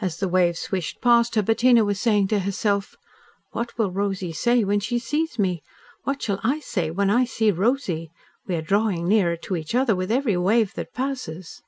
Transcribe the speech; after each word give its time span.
As 0.00 0.16
the 0.18 0.26
waves 0.26 0.58
swished 0.58 1.00
past 1.00 1.36
her, 1.36 1.42
Bettina 1.42 1.84
was 1.84 2.00
saying 2.00 2.26
to 2.26 2.40
herself, 2.40 2.96
"What 3.52 3.78
will 3.78 3.92
Rosy 3.92 4.32
say 4.32 4.64
when 4.64 4.80
she 4.80 4.98
sees 4.98 5.38
me! 5.38 5.62
What 6.02 6.20
shall 6.20 6.40
I 6.42 6.58
say 6.58 6.90
when 6.90 7.08
I 7.08 7.24
see 7.24 7.52
Rosy? 7.52 8.10
We 8.48 8.56
are 8.56 8.62
drawing 8.62 9.06
nearer 9.06 9.36
to 9.36 9.54
each 9.54 9.76
other 9.76 9.94
with 9.94 10.10
every 10.10 10.36
wave 10.36 10.74
that 10.74 10.92
passes." 10.92 11.62